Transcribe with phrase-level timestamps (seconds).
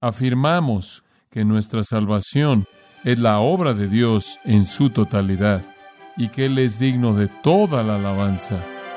[0.00, 2.66] afirmamos que nuestra salvación
[3.04, 5.62] es la obra de Dios en su totalidad
[6.16, 8.56] y que Él es digno de toda la alabanza,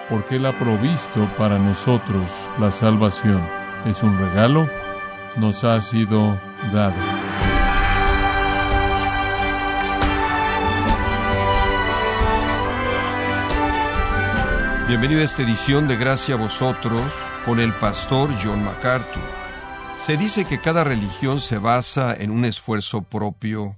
[0.10, 3.42] porque Él ha provisto para nosotros la salvación.
[3.86, 4.68] Es un regalo,
[5.38, 6.40] nos ha sido
[6.72, 6.96] dado.
[14.88, 17.02] Bienvenido a esta edición de Gracia a vosotros
[17.46, 19.43] con el pastor John MacArthur.
[20.06, 23.78] Se dice que cada religión se basa en un esfuerzo propio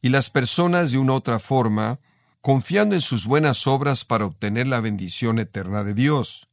[0.00, 2.00] y las personas de una otra forma
[2.40, 6.48] confiando en sus buenas obras para obtener la bendición eterna de Dios.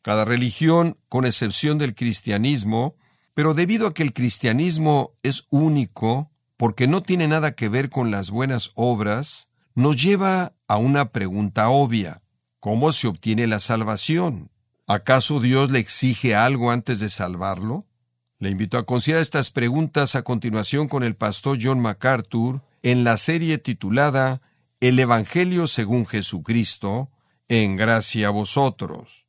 [0.00, 2.96] Cada religión, con excepción del cristianismo,
[3.34, 8.10] pero debido a que el cristianismo es único, porque no tiene nada que ver con
[8.10, 12.22] las buenas obras, nos lleva a una pregunta obvia.
[12.58, 14.50] ¿Cómo se obtiene la salvación?
[14.86, 17.85] ¿Acaso Dios le exige algo antes de salvarlo?
[18.38, 23.16] Le invito a considerar estas preguntas a continuación con el pastor John MacArthur en la
[23.16, 24.42] serie titulada
[24.78, 27.10] El Evangelio según Jesucristo,
[27.48, 29.26] en gracia a vosotros.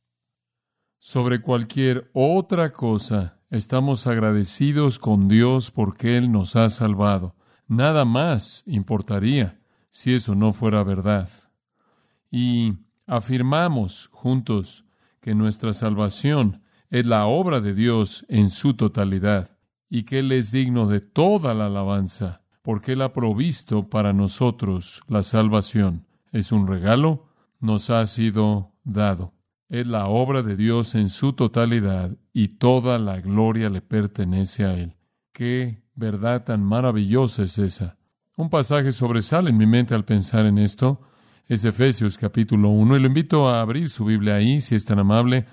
[0.98, 7.34] Sobre cualquier otra cosa, estamos agradecidos con Dios porque Él nos ha salvado.
[7.66, 11.30] Nada más importaría si eso no fuera verdad.
[12.30, 12.74] Y
[13.06, 14.84] afirmamos juntos
[15.22, 19.56] que nuestra salvación es la obra de Dios en su totalidad
[19.90, 25.02] y que Él es digno de toda la alabanza, porque Él ha provisto para nosotros
[25.08, 26.06] la salvación.
[26.32, 27.26] Es un regalo,
[27.60, 29.32] nos ha sido dado.
[29.68, 34.74] Es la obra de Dios en su totalidad y toda la gloria le pertenece a
[34.74, 34.96] Él.
[35.32, 37.98] Qué verdad tan maravillosa es esa.
[38.36, 41.00] Un pasaje sobresale en mi mente al pensar en esto
[41.48, 44.98] es Efesios capítulo 1 y lo invito a abrir su Biblia ahí, si es tan
[44.98, 45.46] amable,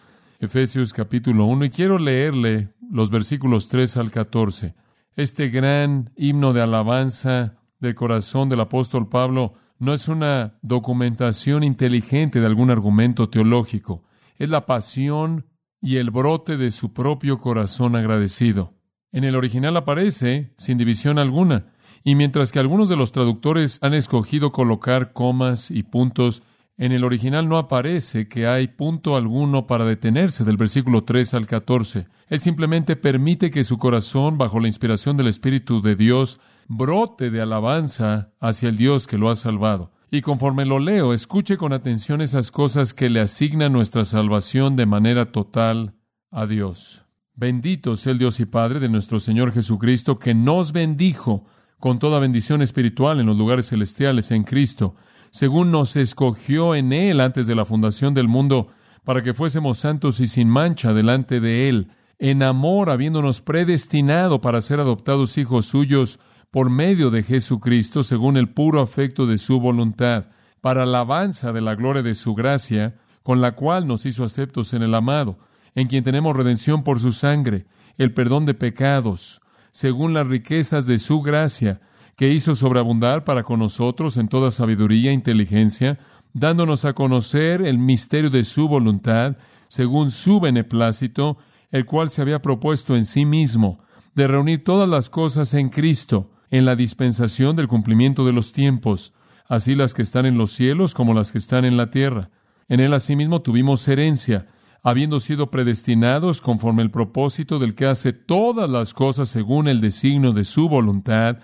[0.46, 4.76] Efesios capítulo 1 y quiero leerle los versículos 3 al 14.
[5.16, 12.40] Este gran himno de alabanza del corazón del apóstol Pablo no es una documentación inteligente
[12.40, 14.04] de algún argumento teológico,
[14.38, 15.48] es la pasión
[15.82, 18.76] y el brote de su propio corazón agradecido.
[19.12, 21.74] En el original aparece sin división alguna.
[22.04, 26.44] Y mientras que algunos de los traductores han escogido colocar comas y puntos,
[26.78, 31.48] en el original no aparece que hay punto alguno para detenerse del versículo 3 al
[31.48, 32.08] 14.
[32.28, 37.42] Él simplemente permite que su corazón, bajo la inspiración del Espíritu de Dios, brote de
[37.42, 39.94] alabanza hacia el Dios que lo ha salvado.
[40.12, 44.86] Y conforme lo leo, escuche con atención esas cosas que le asignan nuestra salvación de
[44.86, 45.96] manera total
[46.32, 47.06] a Dios.
[47.34, 51.46] Bendito sea el Dios y Padre de nuestro Señor Jesucristo, que nos bendijo
[51.80, 54.96] con toda bendición espiritual en los lugares celestiales en Cristo,
[55.36, 58.70] según nos escogió en Él antes de la fundación del mundo,
[59.04, 64.62] para que fuésemos santos y sin mancha delante de Él, en amor habiéndonos predestinado para
[64.62, 70.28] ser adoptados hijos suyos por medio de Jesucristo, según el puro afecto de su voluntad,
[70.62, 74.84] para alabanza de la gloria de su gracia, con la cual nos hizo aceptos en
[74.84, 75.38] el amado,
[75.76, 77.66] en quien tenemos redención por su sangre,
[77.98, 79.42] el perdón de pecados,
[79.72, 81.82] según las riquezas de su gracia,
[82.16, 86.00] que hizo sobreabundar para con nosotros en toda sabiduría e inteligencia,
[86.34, 89.38] dándonos a conocer el misterio de su voluntad,
[89.68, 91.38] según su beneplácito,
[91.72, 93.80] el cual se había propuesto en sí mismo,
[94.16, 99.14] de reunir todas las cosas en Cristo, en la dispensación del cumplimiento de los tiempos,
[99.48, 102.30] así las que están en los cielos como las que están en la tierra.
[102.70, 104.48] En él asimismo tuvimos herencia,
[104.84, 110.32] habiendo sido predestinados conforme el propósito del que hace todas las cosas según el designio
[110.32, 111.40] de su voluntad,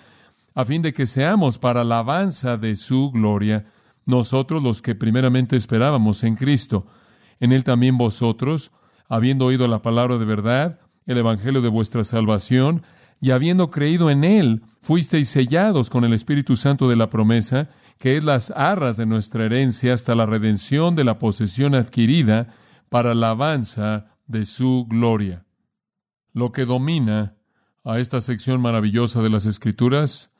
[0.54, 3.66] a fin de que seamos para alabanza de su gloria,
[4.06, 6.88] nosotros los que primeramente esperábamos en Cristo.
[7.40, 8.72] En él también vosotros,
[9.08, 12.84] habiendo oído la palabra de verdad, el evangelio de vuestra salvación,
[13.20, 17.70] y habiendo creído en él, fuisteis sellados con el Espíritu Santo de la promesa,
[18.00, 22.48] que es las arras de nuestra herencia hasta la redención de la posesión adquirida,
[22.90, 25.46] para alabanza de su gloria.
[26.34, 27.38] Lo que domina
[27.84, 30.31] a esta sección maravillosa de las Escrituras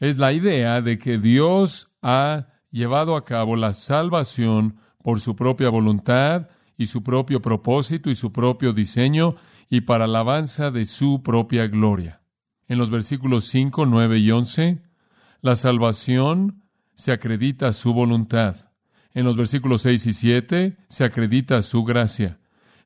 [0.00, 5.70] es la idea de que Dios ha llevado a cabo la salvación por su propia
[5.70, 9.36] voluntad y su propio propósito y su propio diseño
[9.70, 12.20] y para alabanza de su propia gloria.
[12.68, 14.82] En los versículos 5, 9 y 11,
[15.40, 16.62] la salvación
[16.94, 18.70] se acredita a su voluntad.
[19.14, 22.38] En los versículos 6 y 7 se acredita su gracia.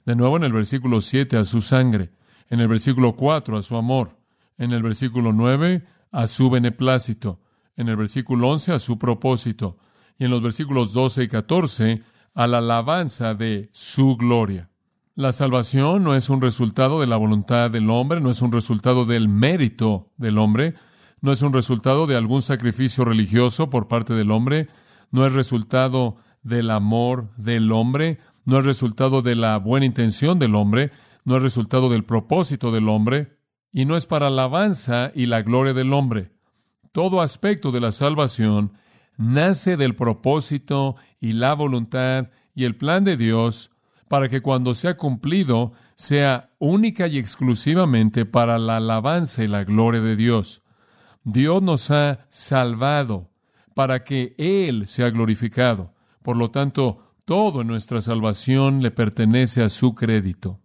[0.04, 2.10] De nuevo en el versículo 7 a su sangre.
[2.48, 4.16] En el versículo 4 a su amor.
[4.58, 7.40] En el versículo 9 a su beneplácito.
[7.76, 9.78] En el versículo 11 a su propósito.
[10.18, 12.02] Y en los versículos 12 y 14
[12.34, 14.70] a la alabanza de su gloria.
[15.14, 19.04] La salvación no es un resultado de la voluntad del hombre, no es un resultado
[19.04, 20.74] del mérito del hombre,
[21.20, 24.68] no es un resultado de algún sacrificio religioso por parte del hombre,
[25.10, 30.54] no es resultado del amor del hombre, no es resultado de la buena intención del
[30.54, 30.90] hombre,
[31.24, 33.36] no es resultado del propósito del hombre,
[33.72, 36.32] y no es para alabanza y la gloria del hombre.
[36.92, 38.72] Todo aspecto de la salvación
[39.16, 43.70] nace del propósito y la voluntad y el plan de Dios
[44.08, 50.00] para que cuando sea cumplido sea única y exclusivamente para la alabanza y la gloria
[50.00, 50.62] de Dios.
[51.22, 53.30] Dios nos ha salvado
[53.74, 55.94] para que Él sea glorificado.
[56.22, 60.60] Por lo tanto, todo en nuestra salvación le pertenece a su crédito.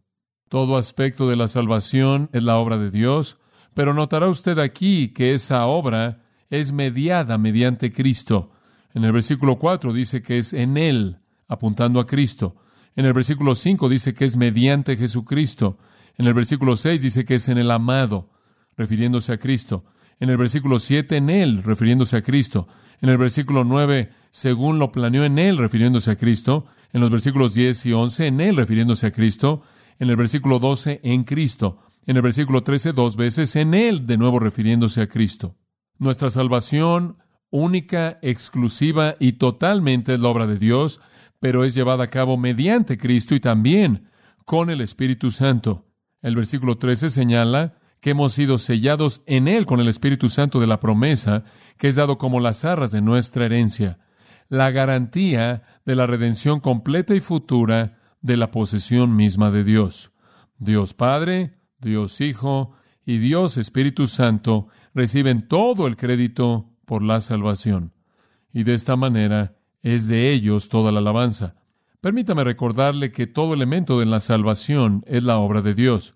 [0.50, 3.38] Todo aspecto de la salvación es la obra de Dios,
[3.74, 8.52] pero notará usted aquí que esa obra es mediada mediante Cristo.
[8.94, 12.56] En el versículo 4 dice que es en Él, apuntando a Cristo.
[12.96, 15.78] En el versículo 5 dice que es mediante Jesucristo.
[16.18, 18.30] En el versículo 6 dice que es en el amado,
[18.78, 19.84] refiriéndose a Cristo.
[20.20, 22.68] En el versículo 7 en Él, refiriéndose a Cristo.
[23.02, 26.66] En el versículo 9, según lo planeó en Él, refiriéndose a Cristo.
[26.94, 29.64] En los versículos 10 y 11, en Él, refiriéndose a Cristo.
[30.00, 31.80] En el versículo 12, en Cristo.
[32.06, 35.56] En el versículo 13, dos veces, en Él, de nuevo refiriéndose a Cristo.
[35.98, 37.18] Nuestra salvación
[37.50, 41.00] única, exclusiva y totalmente es la obra de Dios,
[41.40, 44.10] pero es llevada a cabo mediante Cristo y también
[44.44, 45.86] con el Espíritu Santo.
[46.22, 50.68] El versículo 13 señala que hemos sido sellados en Él con el Espíritu Santo de
[50.68, 51.44] la promesa,
[51.78, 54.00] que es dado como las arras de nuestra herencia,
[54.50, 60.12] la garantía de la redención completa y futura de la posesión misma de Dios.
[60.58, 62.72] Dios Padre, Dios Hijo
[63.06, 67.94] y Dios Espíritu Santo reciben todo el crédito por la salvación.
[68.52, 71.54] Y de esta manera es de ellos toda la alabanza.
[72.02, 76.16] Permítame recordarle que todo elemento de la salvación es la obra de Dios.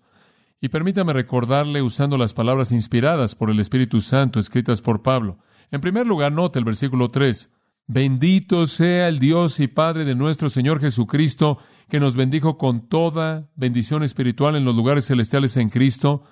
[0.60, 5.38] Y permítame recordarle usando las palabras inspiradas por el Espíritu Santo escritas por Pablo.
[5.70, 7.50] En primer lugar, note el versículo 3.
[7.92, 11.58] Bendito sea el Dios y Padre de nuestro Señor Jesucristo,
[11.90, 16.22] que nos bendijo con toda bendición espiritual en los lugares celestiales en Cristo.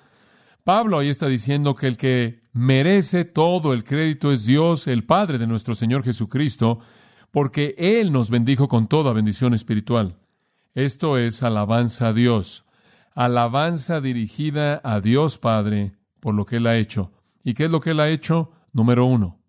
[0.63, 5.37] Pablo ahí está diciendo que el que merece todo el crédito es Dios, el Padre
[5.37, 6.79] de nuestro Señor Jesucristo,
[7.29, 10.15] porque Él nos bendijo con toda bendición espiritual.
[10.73, 12.65] Esto es alabanza a Dios,
[13.13, 17.11] alabanza dirigida a Dios Padre por lo que Él ha hecho.
[17.43, 18.51] ¿Y qué es lo que Él ha hecho?
[18.71, 19.39] Número uno,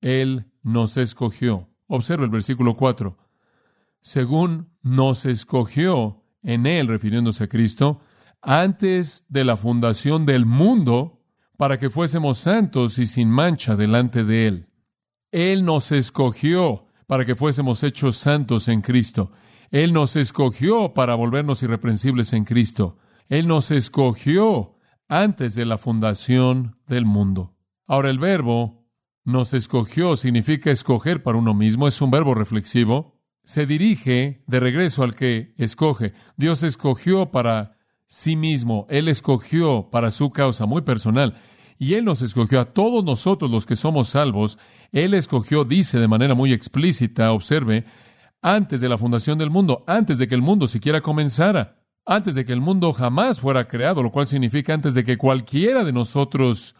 [0.00, 1.68] Él nos escogió.
[1.88, 3.27] Observa el versículo 4.
[4.00, 8.00] Según nos escogió en Él, refiriéndose a Cristo,
[8.40, 11.24] antes de la fundación del mundo,
[11.56, 14.68] para que fuésemos santos y sin mancha delante de Él.
[15.32, 19.32] Él nos escogió para que fuésemos hechos santos en Cristo.
[19.70, 22.98] Él nos escogió para volvernos irreprensibles en Cristo.
[23.28, 24.76] Él nos escogió
[25.08, 27.56] antes de la fundación del mundo.
[27.86, 28.86] Ahora el verbo
[29.24, 33.17] nos escogió significa escoger para uno mismo, es un verbo reflexivo.
[33.48, 36.12] Se dirige de regreso al que escoge.
[36.36, 38.86] Dios escogió para sí mismo.
[38.90, 41.34] Él escogió para su causa muy personal.
[41.78, 44.58] Y Él nos escogió a todos nosotros los que somos salvos.
[44.92, 47.86] Él escogió, dice de manera muy explícita, observe,
[48.42, 52.44] antes de la fundación del mundo, antes de que el mundo siquiera comenzara, antes de
[52.44, 56.76] que el mundo jamás fuera creado, lo cual significa antes de que cualquiera de nosotros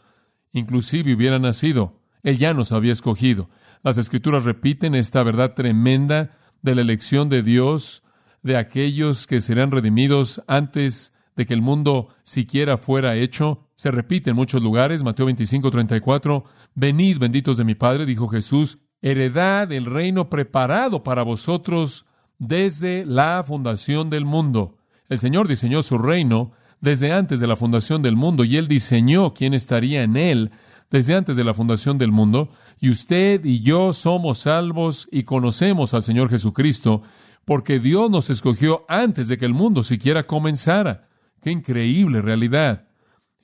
[0.53, 2.03] inclusive hubiera nacido.
[2.22, 3.48] Él ya nos había escogido.
[3.82, 8.03] Las escrituras repiten esta verdad tremenda de la elección de Dios,
[8.43, 13.69] de aquellos que serán redimidos antes de que el mundo siquiera fuera hecho.
[13.74, 18.79] Se repite en muchos lugares, Mateo 25, 34, Venid, benditos de mi Padre, dijo Jesús,
[19.00, 22.06] heredad el reino preparado para vosotros
[22.38, 24.79] desde la fundación del mundo.
[25.08, 29.34] El Señor diseñó su reino desde antes de la fundación del mundo y Él diseñó
[29.34, 30.50] quién estaría en Él
[30.91, 32.51] desde antes de la fundación del mundo.
[32.81, 37.03] Y usted y yo somos salvos y conocemos al Señor Jesucristo
[37.45, 41.09] porque Dios nos escogió antes de que el mundo siquiera comenzara.
[41.41, 42.89] Qué increíble realidad.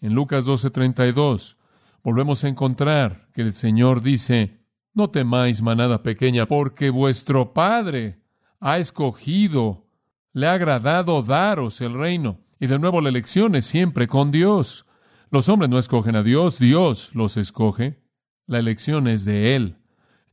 [0.00, 1.56] En Lucas 12:32
[2.02, 4.60] volvemos a encontrar que el Señor dice,
[4.92, 8.20] no temáis manada pequeña, porque vuestro Padre
[8.60, 9.86] ha escogido,
[10.32, 12.40] le ha agradado daros el reino.
[12.60, 14.86] Y de nuevo la elección es siempre con Dios.
[15.30, 18.02] Los hombres no escogen a Dios, Dios los escoge.
[18.46, 19.78] La elección es de Él.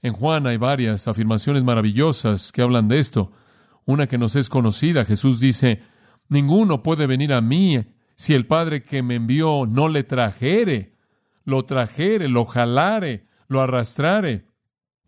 [0.02, 3.32] En Juan hay varias afirmaciones maravillosas que hablan de esto.
[3.86, 5.82] Una que nos es conocida, Jesús dice,
[6.28, 7.84] Ninguno puede venir a mí
[8.16, 10.96] si el Padre que me envió no le trajere,
[11.44, 14.46] lo trajere, lo jalare, lo arrastrare.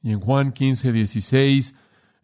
[0.01, 1.75] Y en Juan 15, 16,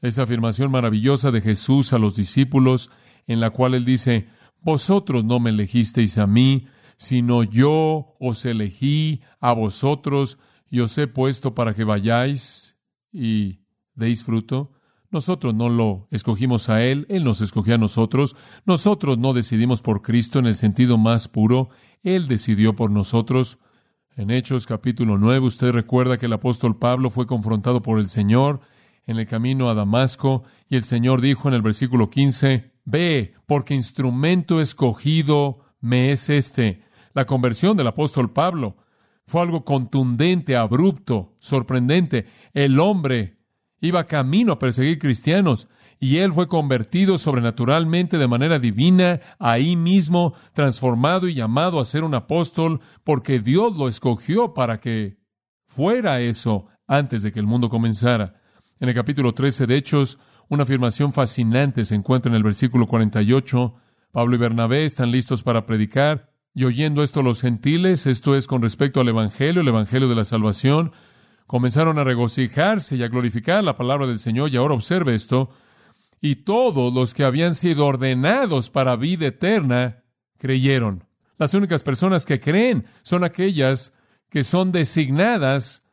[0.01, 2.89] esa afirmación maravillosa de Jesús a los discípulos,
[3.27, 4.27] en la cual él dice,
[4.61, 6.67] vosotros no me elegisteis a mí,
[6.99, 10.37] sino yo os elegí a vosotros
[10.69, 12.75] y os he puesto para que vayáis
[13.09, 13.61] y
[13.95, 14.73] deis fruto.
[15.09, 18.35] Nosotros no lo escogimos a Él, Él nos escogió a nosotros.
[18.65, 21.69] Nosotros no decidimos por Cristo en el sentido más puro,
[22.03, 23.59] Él decidió por nosotros.
[24.17, 28.59] En Hechos capítulo 9 usted recuerda que el apóstol Pablo fue confrontado por el Señor
[29.07, 33.73] en el camino a Damasco y el Señor dijo en el versículo 15, Ve, porque
[33.73, 36.88] instrumento escogido me es este.
[37.13, 38.77] La conversión del apóstol Pablo
[39.25, 42.25] fue algo contundente, abrupto, sorprendente.
[42.53, 43.37] El hombre
[43.81, 45.67] iba camino a perseguir cristianos
[45.99, 52.03] y él fue convertido sobrenaturalmente de manera divina, ahí mismo, transformado y llamado a ser
[52.03, 55.19] un apóstol, porque Dios lo escogió para que
[55.65, 58.41] fuera eso antes de que el mundo comenzara.
[58.79, 63.75] En el capítulo 13 de Hechos, una afirmación fascinante se encuentra en el versículo 48.
[64.11, 68.61] Pablo y Bernabé están listos para predicar, y oyendo esto los gentiles, esto es con
[68.61, 70.91] respecto al Evangelio, el Evangelio de la salvación,
[71.45, 74.49] comenzaron a regocijarse y a glorificar la palabra del Señor.
[74.51, 75.49] Y ahora observe esto.
[76.21, 80.03] Y todos los que habían sido ordenados para vida eterna
[80.37, 81.05] creyeron.
[81.37, 83.93] Las únicas personas que creen son aquellas
[84.29, 85.83] que son designadas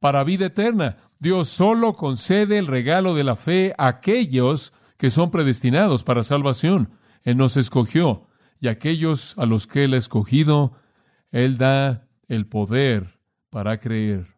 [0.00, 0.98] para vida eterna.
[1.18, 6.90] Dios solo concede el regalo de la fe a aquellos que son predestinados para salvación.
[7.22, 8.25] Él nos escogió
[8.60, 10.72] y aquellos a los que Él ha escogido,
[11.30, 13.20] Él da el poder
[13.50, 14.36] para creer.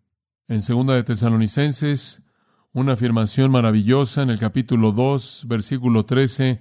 [0.48, 2.22] En segunda de Tesalonicenses,
[2.72, 6.60] una afirmación maravillosa en el capítulo 2, versículo 13.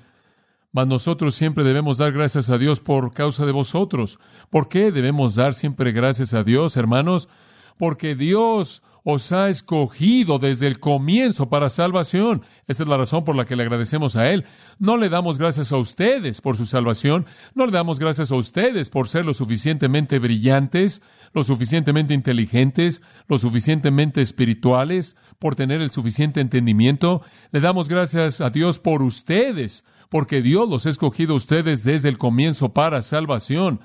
[0.71, 4.19] Mas nosotros siempre debemos dar gracias a Dios por causa de vosotros.
[4.49, 7.29] ¿Por qué debemos dar siempre gracias a Dios, hermanos?
[7.77, 12.41] Porque Dios os ha escogido desde el comienzo para salvación.
[12.67, 14.43] Esta es la razón por la que le agradecemos a Él.
[14.79, 18.89] No le damos gracias a ustedes por su salvación, no le damos gracias a ustedes
[18.89, 26.41] por ser lo suficientemente brillantes, lo suficientemente inteligentes, lo suficientemente espirituales, por tener el suficiente
[26.41, 27.21] entendimiento.
[27.53, 32.09] Le damos gracias a Dios por ustedes, porque Dios los ha escogido a ustedes desde
[32.09, 33.79] el comienzo para salvación,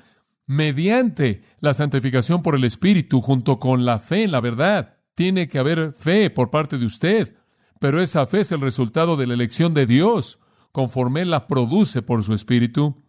[0.46, 4.98] mediante la santificación por el Espíritu junto con la fe en la verdad.
[5.14, 7.36] Tiene que haber fe por parte de usted,
[7.78, 10.38] pero esa fe es el resultado de la elección de Dios,
[10.72, 13.02] conforme Él la produce por su Espíritu.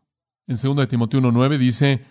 [0.47, 2.05] En 2 Timoteo 1.9 dice,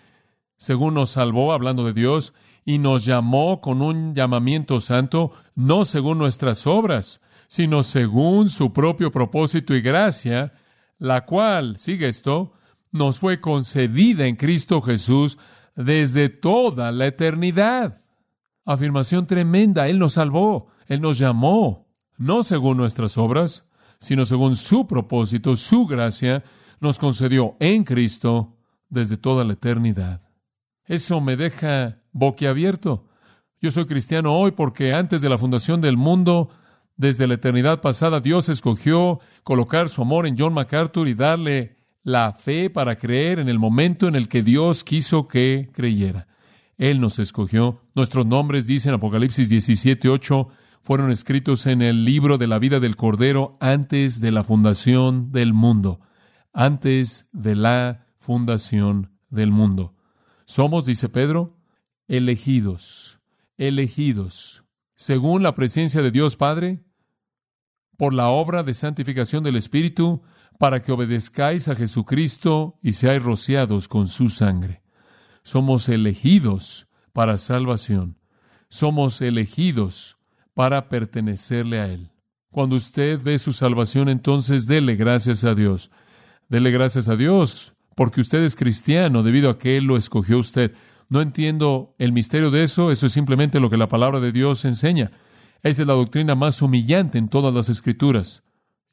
[0.57, 2.33] según nos salvó, hablando de Dios,
[2.65, 9.11] y nos llamó con un llamamiento santo, no según nuestras obras, sino según su propio
[9.11, 10.53] propósito y gracia,
[10.97, 12.53] la cual, sigue esto,
[12.91, 15.37] nos fue concedida en Cristo Jesús
[15.75, 18.02] desde toda la eternidad.
[18.65, 19.87] Afirmación tremenda.
[19.87, 23.65] Él nos salvó, Él nos llamó, no según nuestras obras,
[23.99, 26.43] sino según su propósito, su gracia,
[26.79, 28.57] nos concedió en Cristo
[28.89, 30.21] desde toda la eternidad.
[30.85, 33.07] Eso me deja boquiabierto.
[33.61, 36.49] Yo soy cristiano hoy porque antes de la fundación del mundo,
[36.97, 42.33] desde la eternidad pasada, Dios escogió colocar su amor en John MacArthur y darle la
[42.33, 46.27] fe para creer en el momento en el que Dios quiso que creyera.
[46.83, 47.79] Él nos escogió.
[47.95, 50.49] Nuestros nombres, dice en Apocalipsis 17, 8,
[50.81, 55.53] fueron escritos en el libro de la vida del Cordero antes de la fundación del
[55.53, 56.01] mundo.
[56.51, 59.95] Antes de la fundación del mundo.
[60.43, 61.57] Somos, dice Pedro,
[62.09, 63.21] elegidos,
[63.57, 66.83] elegidos, según la presencia de Dios Padre,
[67.95, 70.21] por la obra de santificación del Espíritu,
[70.59, 74.82] para que obedezcáis a Jesucristo y seáis rociados con su sangre.
[75.43, 78.17] Somos elegidos para salvación.
[78.69, 80.17] Somos elegidos
[80.53, 82.11] para pertenecerle a Él.
[82.51, 85.91] Cuando usted ve su salvación, entonces dele gracias a Dios.
[86.49, 90.73] Dele gracias a Dios porque usted es cristiano debido a que Él lo escogió usted.
[91.09, 94.65] No entiendo el misterio de eso, eso es simplemente lo que la palabra de Dios
[94.65, 95.11] enseña.
[95.61, 98.43] Esa es la doctrina más humillante en todas las escrituras.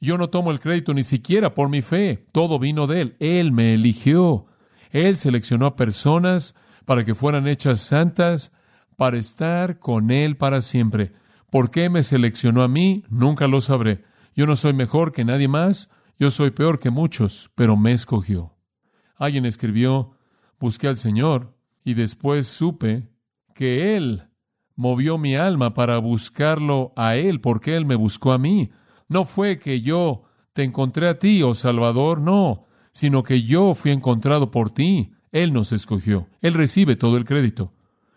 [0.01, 3.17] Yo no tomo el crédito ni siquiera por mi fe, todo vino de Él.
[3.21, 4.47] Él me eligió.
[4.91, 6.55] Él seleccionó a personas
[6.85, 8.53] para que fueran hechas santas,
[8.97, 11.13] para estar con Él para siempre.
[11.51, 13.05] ¿Por qué me seleccionó a mí?
[13.09, 14.05] Nunca lo sabré.
[14.35, 18.55] Yo no soy mejor que nadie más, yo soy peor que muchos, pero me escogió.
[19.17, 20.17] Alguien escribió,
[20.59, 21.55] busqué al Señor
[21.85, 23.09] y después supe
[23.55, 24.29] que Él
[24.77, 28.71] movió mi alma para buscarlo a Él, porque Él me buscó a mí.
[29.09, 33.91] No fue que yo te encontré a ti, oh Salvador, no, sino que yo fui
[33.91, 35.13] encontrado por ti.
[35.33, 36.29] Él nos escogió.
[36.41, 37.73] Él recibe todo el crédito.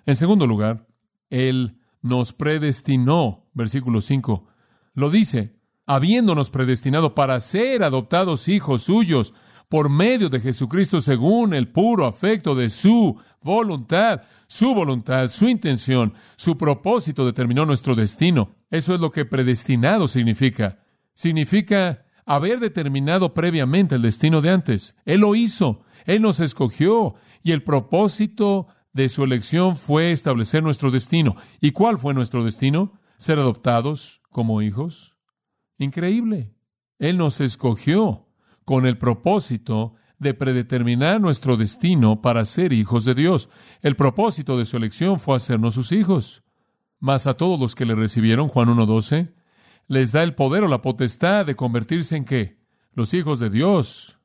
[0.06, 0.88] En segundo lugar,
[1.30, 3.46] Él nos predestinó.
[3.53, 4.48] Versículo 5.
[4.96, 9.34] Lo dice, habiéndonos predestinado para ser adoptados hijos suyos
[9.70, 16.13] por medio de Jesucristo según el puro afecto de su voluntad, su voluntad, su intención,
[16.36, 18.56] su propósito determinó nuestro destino.
[18.70, 20.80] Eso es lo que predestinado significa.
[21.13, 24.96] Significa haber determinado previamente el destino de antes.
[25.06, 30.92] Él lo hizo, Él nos escogió y el propósito de su elección fue establecer nuestro
[30.92, 31.36] destino.
[31.60, 32.94] ¿Y cuál fue nuestro destino?
[33.18, 35.15] Ser adoptados como hijos.
[35.77, 36.53] Increíble.
[37.00, 38.27] Él nos escogió
[38.65, 43.50] con el propósito de predeterminar nuestro destino para ser hijos de Dios.
[43.82, 46.44] El propósito de su elección fue hacernos sus hijos.
[47.00, 49.34] Mas a todos los que le recibieron, Juan 1.12,
[49.88, 52.58] les da el poder o la potestad de convertirse en qué?
[52.94, 54.18] Los hijos de Dios.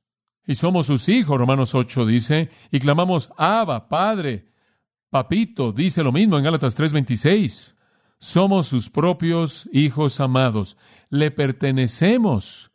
[0.47, 4.49] Y somos sus hijos, Romanos 8 dice, y clamamos, Abba, Padre,
[5.11, 7.75] Papito, dice lo mismo en Gálatas 3:26.
[8.19, 10.77] Somos sus propios hijos amados,
[11.09, 12.71] le pertenecemos.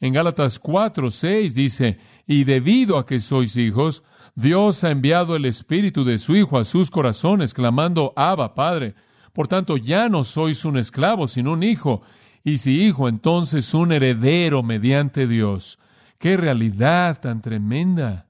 [0.00, 4.02] En Gálatas 4:6 dice, y debido a que sois hijos,
[4.34, 8.94] Dios ha enviado el Espíritu de su Hijo a sus corazones, clamando, Abba, Padre.
[9.38, 12.02] Por tanto, ya no sois un esclavo, sino un hijo,
[12.42, 15.78] y si hijo, entonces un heredero mediante Dios.
[16.18, 18.26] ¡Qué realidad tan tremenda!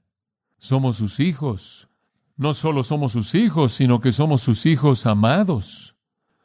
[0.59, 1.89] Somos sus hijos.
[2.37, 5.95] No solo somos sus hijos, sino que somos sus hijos amados.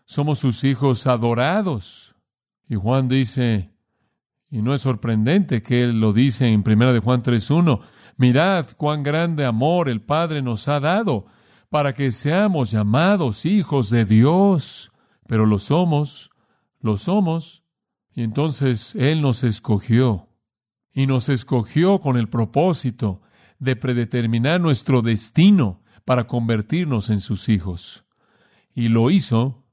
[0.06, 2.14] Somos sus hijos adorados.
[2.66, 3.70] Y Juan dice,
[4.48, 7.80] y no es sorprendente que él lo dice en 1 de Juan 3.1,
[8.16, 11.26] mirad cuán grande amor el Padre nos ha dado
[11.74, 14.92] para que seamos llamados hijos de Dios.
[15.26, 16.30] Pero lo somos,
[16.78, 17.64] lo somos.
[18.14, 20.28] Y entonces Él nos escogió.
[20.92, 23.22] Y nos escogió con el propósito
[23.58, 28.04] de predeterminar nuestro destino para convertirnos en sus hijos.
[28.72, 29.66] Y lo hizo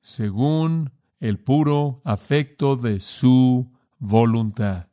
[0.00, 3.70] según el puro afecto de su
[4.00, 4.88] voluntad.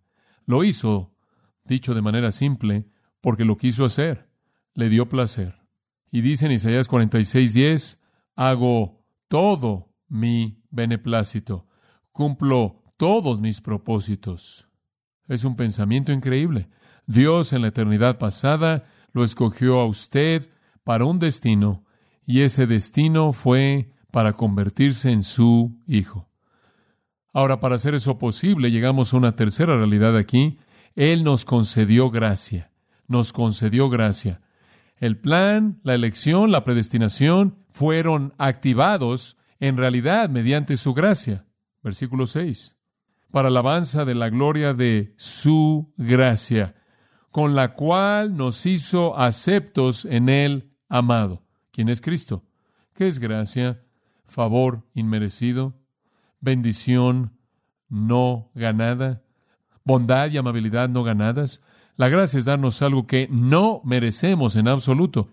[0.46, 1.16] Lo hizo,
[1.66, 2.88] dicho de manera simple,
[3.20, 4.30] porque lo quiso hacer.
[4.76, 5.57] Le dio placer.
[6.12, 8.00] Y dice en Isaías 46:10,
[8.36, 11.68] hago todo mi beneplácito,
[12.12, 14.68] cumplo todos mis propósitos.
[15.28, 16.70] Es un pensamiento increíble.
[17.06, 20.50] Dios en la eternidad pasada lo escogió a usted
[20.84, 21.84] para un destino
[22.26, 26.30] y ese destino fue para convertirse en su hijo.
[27.34, 30.58] Ahora, para hacer eso posible, llegamos a una tercera realidad aquí.
[30.96, 32.72] Él nos concedió gracia,
[33.08, 34.42] nos concedió gracia.
[34.98, 41.46] El plan, la elección, la predestinación fueron activados en realidad mediante su gracia.
[41.84, 42.76] Versículo 6.
[43.32, 46.76] Para alabanza de la gloria de su gracia,
[47.30, 51.44] con la cual nos hizo aceptos en el amado.
[51.72, 52.44] ¿Quién es Cristo?
[52.94, 53.84] ¿Qué es gracia?
[54.26, 55.76] Favor inmerecido,
[56.40, 57.38] bendición
[57.90, 59.22] no ganada,
[59.84, 61.62] bondad y amabilidad no ganadas.
[61.98, 65.30] La gracia es darnos algo que no merecemos en absoluto.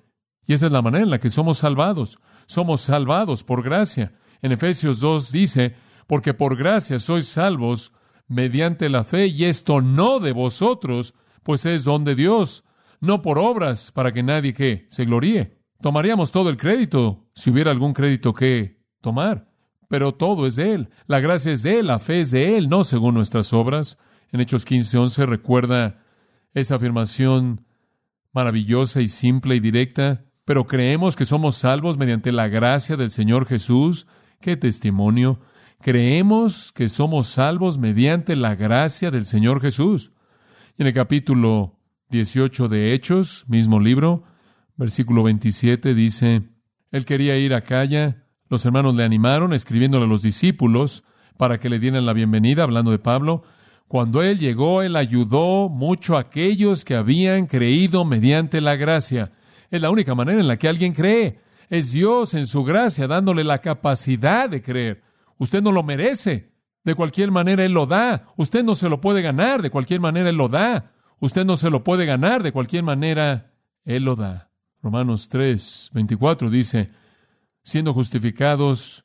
[0.46, 2.18] Y esa es la manera en la que somos salvados.
[2.46, 4.14] Somos salvados por gracia.
[4.42, 5.74] En Efesios 2 dice,
[6.06, 7.92] porque por gracia sois salvos
[8.28, 12.64] mediante la fe, y esto no de vosotros, pues es don de Dios,
[13.00, 15.58] no por obras para que nadie que se gloríe.
[15.82, 19.50] Tomaríamos todo el crédito si hubiera algún crédito que tomar,
[19.88, 20.88] pero todo es de Él.
[21.06, 23.98] La gracia es de Él, la fe es de Él, no según nuestras obras.
[24.32, 26.03] En Hechos 15:11 recuerda
[26.54, 27.66] esa afirmación
[28.32, 33.46] maravillosa y simple y directa, pero creemos que somos salvos mediante la gracia del Señor
[33.46, 34.06] Jesús.
[34.40, 35.40] ¡Qué testimonio!
[35.80, 40.12] Creemos que somos salvos mediante la gracia del Señor Jesús.
[40.78, 41.78] Y en el capítulo
[42.10, 44.24] 18 de Hechos, mismo libro,
[44.76, 46.42] versículo 27 dice,
[46.90, 51.04] Él quería ir a Calla, los hermanos le animaron escribiéndole a los discípulos
[51.36, 53.42] para que le dieran la bienvenida, hablando de Pablo.
[53.94, 59.30] Cuando Él llegó, Él ayudó mucho a aquellos que habían creído mediante la gracia.
[59.70, 61.38] Es la única manera en la que alguien cree.
[61.70, 65.04] Es Dios en su gracia dándole la capacidad de creer.
[65.38, 66.50] Usted no lo merece.
[66.82, 68.26] De cualquier manera Él lo da.
[68.36, 69.62] Usted no se lo puede ganar.
[69.62, 70.90] De cualquier manera Él lo da.
[71.20, 72.42] Usted no se lo puede ganar.
[72.42, 73.52] De cualquier manera
[73.84, 74.50] Él lo da.
[74.82, 76.90] Romanos 3, 24 dice,
[77.62, 79.04] siendo justificados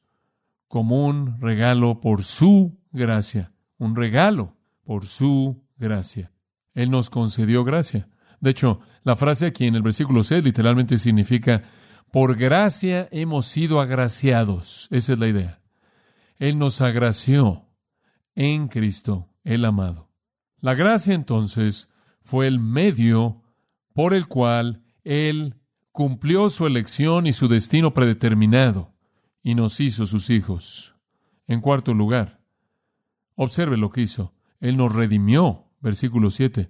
[0.67, 3.51] como un regalo por su gracia.
[3.77, 4.55] Un regalo
[4.89, 6.31] por su gracia.
[6.73, 8.09] Él nos concedió gracia.
[8.39, 11.61] De hecho, la frase aquí en el versículo 6 literalmente significa,
[12.11, 14.87] por gracia hemos sido agraciados.
[14.89, 15.61] Esa es la idea.
[16.39, 17.67] Él nos agració
[18.33, 20.09] en Cristo el amado.
[20.59, 21.87] La gracia entonces
[22.23, 23.43] fue el medio
[23.93, 25.53] por el cual Él
[25.91, 28.95] cumplió su elección y su destino predeterminado
[29.43, 30.95] y nos hizo sus hijos.
[31.45, 32.41] En cuarto lugar,
[33.35, 34.33] observe lo que hizo.
[34.59, 36.69] Él nos redimió, versículo 7.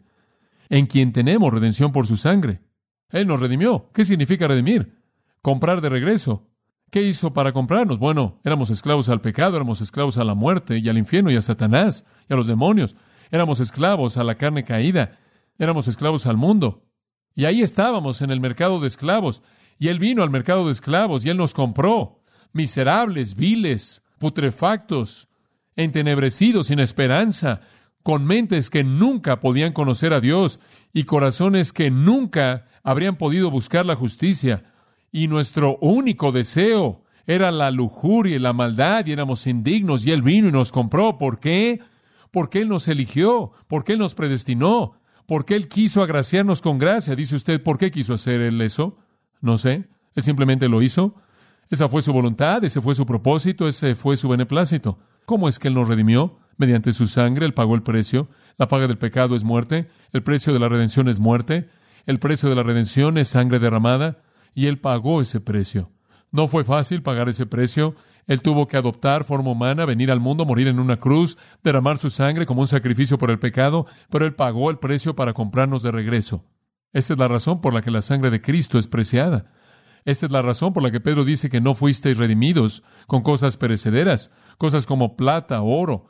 [0.69, 2.61] en quien tenemos redención por su sangre.
[3.09, 3.89] Él nos redimió.
[3.91, 5.01] ¿Qué significa redimir?
[5.41, 6.47] Comprar de regreso.
[6.91, 7.99] ¿Qué hizo para comprarnos?
[7.99, 11.41] Bueno, éramos esclavos al pecado, éramos esclavos a la muerte y al infierno y a
[11.41, 12.95] Satanás y a los demonios.
[13.31, 15.17] Éramos esclavos a la carne caída.
[15.57, 16.85] Éramos esclavos al mundo.
[17.35, 19.41] Y ahí estábamos en el mercado de esclavos.
[19.77, 22.21] Y Él vino al mercado de esclavos y Él nos compró.
[22.53, 25.29] Miserables, viles, putrefactos,
[25.75, 27.61] entenebrecidos, sin esperanza,
[28.03, 30.59] con mentes que nunca podían conocer a Dios
[30.93, 34.63] y corazones que nunca habrían podido buscar la justicia.
[35.11, 40.21] Y nuestro único deseo era la lujuria y la maldad y éramos indignos y Él
[40.21, 41.17] vino y nos compró.
[41.17, 41.79] ¿Por qué?
[42.31, 44.93] Porque Él nos eligió, porque Él nos predestinó,
[45.25, 47.15] porque Él quiso agraciarnos con gracia.
[47.15, 48.97] Dice usted, ¿por qué quiso hacer Él eso?
[49.41, 49.87] No sé.
[50.15, 51.15] Él simplemente lo hizo.
[51.69, 54.97] Esa fue su voluntad, ese fue su propósito, ese fue su beneplácito.
[55.25, 56.39] ¿Cómo es que Él nos redimió?
[56.59, 58.27] Mediante su sangre, Él pagó el precio.
[58.57, 59.87] La paga del pecado es muerte.
[60.11, 61.69] El precio de la redención es muerte.
[62.05, 64.21] El precio de la redención es sangre derramada.
[64.53, 65.89] Y Él pagó ese precio.
[66.31, 67.95] No fue fácil pagar ese precio.
[68.27, 72.09] Él tuvo que adoptar forma humana, venir al mundo, morir en una cruz, derramar su
[72.09, 75.91] sangre como un sacrificio por el pecado, pero Él pagó el precio para comprarnos de
[75.91, 76.43] regreso.
[76.91, 79.45] Esa es la razón por la que la sangre de Cristo es preciada.
[80.03, 83.55] Esta es la razón por la que Pedro dice que no fuisteis redimidos con cosas
[83.55, 86.07] perecederas, cosas como plata, oro,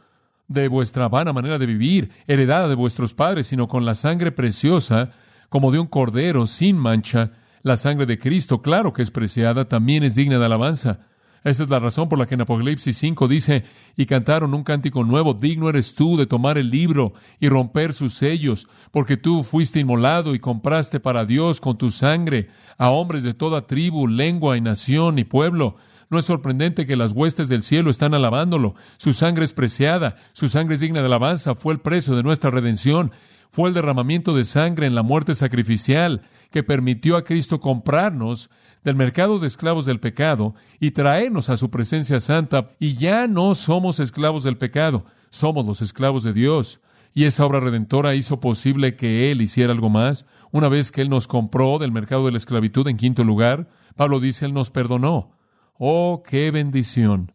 [0.50, 5.12] de vuestra vana manera de vivir, heredada de vuestros padres, sino con la sangre preciosa,
[5.48, 7.32] como de un cordero sin mancha,
[7.64, 11.00] la sangre de Cristo, claro que es preciada, también es digna de alabanza.
[11.44, 13.64] Esta es la razón por la que en Apocalipsis 5 dice,
[13.96, 18.14] y cantaron un cántico nuevo, digno eres tú de tomar el libro y romper sus
[18.14, 23.34] sellos, porque tú fuiste inmolado y compraste para Dios con tu sangre a hombres de
[23.34, 25.78] toda tribu, lengua y nación y pueblo.
[26.10, 28.74] No es sorprendente que las huestes del cielo están alabándolo.
[28.98, 32.50] Su sangre es preciada, su sangre es digna de alabanza, fue el precio de nuestra
[32.50, 33.12] redención,
[33.52, 38.50] fue el derramamiento de sangre en la muerte sacrificial que permitió a Cristo comprarnos
[38.84, 42.72] del mercado de esclavos del pecado y traernos a su presencia santa.
[42.80, 46.82] Y ya no somos esclavos del pecado, somos los esclavos de Dios.
[47.14, 50.26] Y esa obra redentora hizo posible que Él hiciera algo más.
[50.52, 54.20] Una vez que Él nos compró del mercado de la esclavitud en quinto lugar, Pablo
[54.20, 55.39] dice, Él nos perdonó.
[55.82, 57.32] Oh, qué bendición.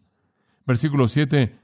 [0.67, 1.59] Versículo 7.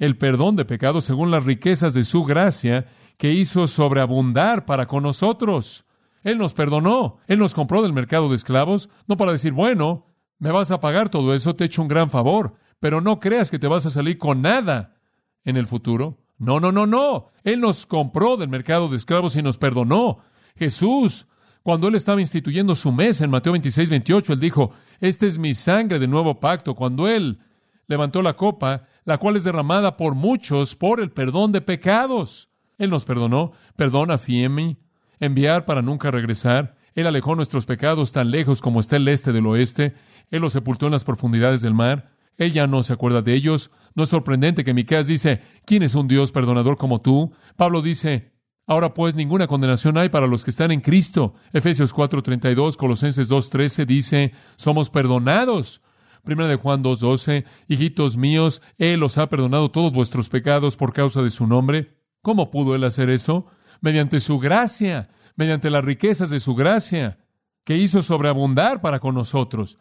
[0.00, 5.04] El perdón de pecados según las riquezas de su gracia que hizo sobreabundar para con
[5.04, 5.84] nosotros.
[6.24, 10.06] Él nos perdonó, Él nos compró del mercado de esclavos, no para decir, bueno,
[10.40, 13.48] me vas a pagar todo eso, te he hecho un gran favor, pero no creas
[13.48, 14.96] que te vas a salir con nada
[15.44, 16.18] en el futuro.
[16.38, 17.30] No, no, no, no.
[17.44, 20.18] Él nos compró del mercado de esclavos y nos perdonó.
[20.56, 21.28] Jesús,
[21.64, 25.54] cuando Él estaba instituyendo su mesa en Mateo 26, 28, Él dijo, esta es mi
[25.54, 26.74] sangre de nuevo pacto.
[26.74, 27.38] Cuando Él
[27.86, 32.50] levantó la copa, la cual es derramada por muchos por el perdón de pecados.
[32.76, 33.52] Él nos perdonó.
[33.76, 34.76] Perdona, Fiemi,
[35.20, 36.76] enviar para nunca regresar.
[36.94, 39.94] Él alejó nuestros pecados tan lejos como está el este del oeste.
[40.30, 42.10] Él los sepultó en las profundidades del mar.
[42.36, 43.70] Él ya no se acuerda de ellos.
[43.94, 47.32] No es sorprendente que Miqueas dice, ¿quién es un Dios perdonador como tú?
[47.56, 48.33] Pablo dice,
[48.66, 51.34] ahora pues ninguna condenación hay para los que están en Cristo.
[51.52, 55.82] Efesios 4:32, Colosenses 2:13 dice, somos perdonados.
[56.22, 61.22] Primera de Juan 2:12, hijitos míos, él os ha perdonado todos vuestros pecados por causa
[61.22, 61.98] de su nombre.
[62.22, 63.46] ¿Cómo pudo él hacer eso?
[63.84, 67.18] mediante su gracia, mediante las riquezas de su gracia,
[67.64, 69.78] que hizo sobreabundar para con nosotros.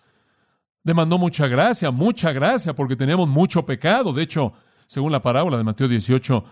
[0.84, 4.12] Demandó mucha gracia, mucha gracia, porque teníamos mucho pecado.
[4.12, 4.52] De hecho,
[4.88, 6.44] según la parábola de Mateo 18,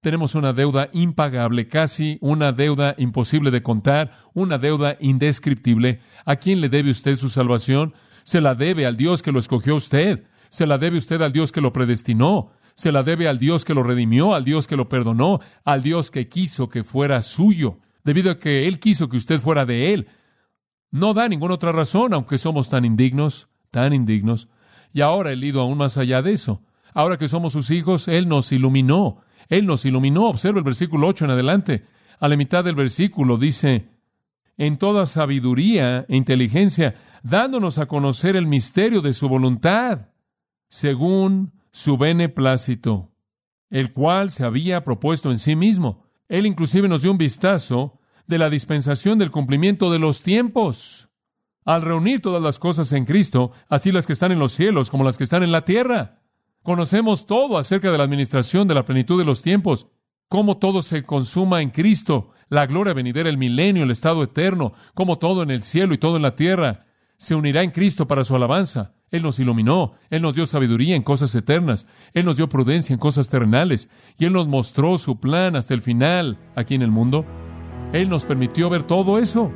[0.00, 6.00] tenemos una deuda impagable, casi una deuda imposible de contar, una deuda indescriptible.
[6.24, 7.94] ¿A quién le debe usted su salvación?
[8.24, 10.24] Se la debe al Dios que lo escogió usted.
[10.50, 13.74] Se la debe usted al Dios que lo predestinó se la debe al Dios que
[13.74, 18.30] lo redimió, al Dios que lo perdonó, al Dios que quiso que fuera suyo, debido
[18.30, 20.06] a que Él quiso que usted fuera de Él.
[20.92, 24.48] No da ninguna otra razón, aunque somos tan indignos, tan indignos.
[24.92, 26.62] Y ahora Él ido aún más allá de eso.
[26.94, 29.22] Ahora que somos sus hijos, Él nos iluminó.
[29.48, 30.26] Él nos iluminó.
[30.26, 31.84] Observa el versículo 8 en adelante.
[32.20, 33.88] A la mitad del versículo dice,
[34.56, 40.08] en toda sabiduría e inteligencia, dándonos a conocer el misterio de su voluntad,
[40.68, 43.12] según su beneplácito,
[43.70, 46.04] el cual se había propuesto en sí mismo.
[46.28, 51.08] Él inclusive nos dio un vistazo de la dispensación del cumplimiento de los tiempos.
[51.64, 55.04] Al reunir todas las cosas en Cristo, así las que están en los cielos como
[55.04, 56.17] las que están en la tierra,
[56.68, 59.86] conocemos todo acerca de la administración de la plenitud de los tiempos,
[60.28, 65.16] cómo todo se consuma en Cristo, la gloria venidera, el milenio, el estado eterno, cómo
[65.16, 66.84] todo en el cielo y todo en la tierra
[67.16, 68.92] se unirá en Cristo para su alabanza.
[69.10, 73.00] Él nos iluminó, Él nos dio sabiduría en cosas eternas, Él nos dio prudencia en
[73.00, 77.24] cosas terrenales, y Él nos mostró su plan hasta el final aquí en el mundo.
[77.94, 79.50] Él nos permitió ver todo eso.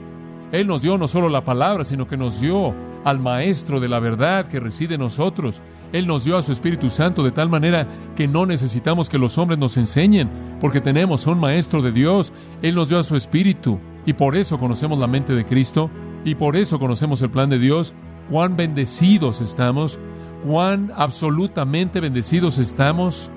[0.50, 4.00] Él nos dio no solo la palabra, sino que nos dio al Maestro de la
[4.00, 5.62] verdad que reside en nosotros.
[5.92, 9.36] Él nos dio a su Espíritu Santo de tal manera que no necesitamos que los
[9.38, 12.32] hombres nos enseñen, porque tenemos a un Maestro de Dios.
[12.62, 15.90] Él nos dio a su Espíritu y por eso conocemos la mente de Cristo
[16.24, 17.94] y por eso conocemos el plan de Dios.
[18.30, 19.98] Cuán bendecidos estamos,
[20.46, 23.30] cuán absolutamente bendecidos estamos.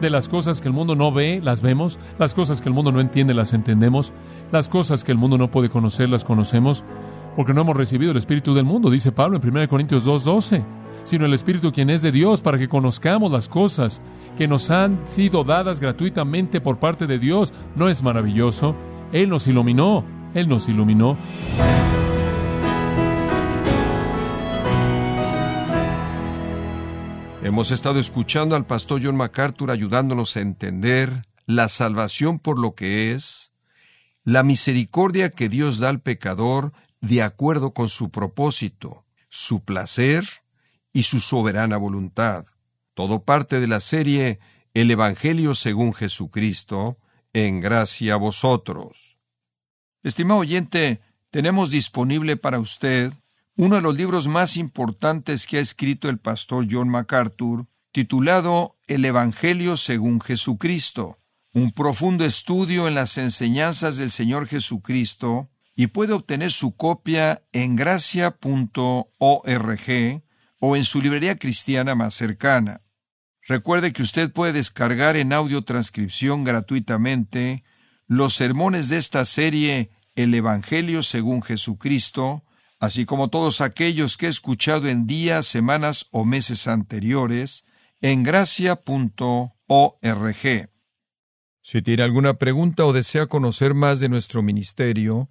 [0.00, 1.98] De las cosas que el mundo no ve, las vemos.
[2.18, 4.12] Las cosas que el mundo no entiende, las entendemos.
[4.50, 6.84] Las cosas que el mundo no puede conocer, las conocemos
[7.36, 10.64] porque no hemos recibido el Espíritu del mundo, dice Pablo en 1 Corintios 2.12,
[11.04, 14.00] sino el Espíritu quien es de Dios, para que conozcamos las cosas
[14.36, 17.52] que nos han sido dadas gratuitamente por parte de Dios.
[17.76, 18.74] ¿No es maravilloso?
[19.12, 21.16] Él nos iluminó, Él nos iluminó.
[27.42, 33.12] Hemos estado escuchando al pastor John MacArthur ayudándonos a entender la salvación por lo que
[33.12, 33.52] es,
[34.24, 36.72] la misericordia que Dios da al pecador
[37.06, 40.26] de acuerdo con su propósito, su placer
[40.92, 42.46] y su soberana voluntad.
[42.94, 44.40] Todo parte de la serie
[44.72, 46.98] El Evangelio según Jesucristo,
[47.32, 49.18] en gracia a vosotros.
[50.02, 53.12] Estimado oyente, tenemos disponible para usted
[53.56, 59.04] uno de los libros más importantes que ha escrito el pastor John MacArthur, titulado El
[59.04, 61.18] Evangelio según Jesucristo,
[61.52, 67.76] un profundo estudio en las enseñanzas del Señor Jesucristo y puede obtener su copia en
[67.76, 68.38] gracia.org
[70.60, 72.82] o en su librería cristiana más cercana.
[73.46, 77.64] Recuerde que usted puede descargar en audio transcripción gratuitamente
[78.06, 82.44] los sermones de esta serie El Evangelio según Jesucristo,
[82.78, 87.64] así como todos aquellos que he escuchado en días, semanas o meses anteriores,
[88.00, 88.80] en gracia.org.
[91.62, 95.30] Si tiene alguna pregunta o desea conocer más de nuestro ministerio,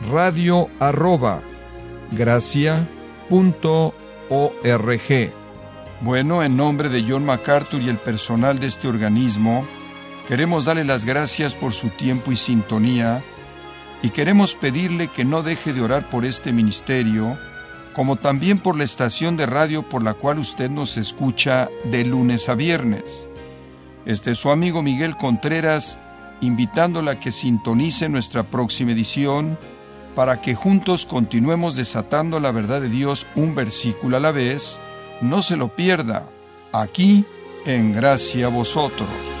[0.00, 1.40] radio arroba
[2.10, 2.88] gracia
[3.28, 3.94] punto
[4.28, 5.32] org.
[6.02, 9.66] Bueno, en nombre de John MacArthur y el personal de este organismo,
[10.28, 13.22] queremos darle las gracias por su tiempo y sintonía
[14.02, 17.38] y queremos pedirle que no deje de orar por este ministerio,
[17.94, 22.48] como también por la estación de radio por la cual usted nos escucha de lunes
[22.50, 23.26] a viernes.
[24.04, 25.98] Este es su amigo Miguel Contreras,
[26.42, 29.58] invitándola a que sintonice nuestra próxima edición
[30.16, 34.80] para que juntos continuemos desatando la verdad de Dios un versículo a la vez,
[35.20, 36.26] no se lo pierda,
[36.72, 37.26] aquí
[37.66, 39.35] en gracia a vosotros.